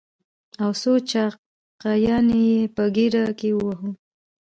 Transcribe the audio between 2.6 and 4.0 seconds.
په ګېډه کې ووهو.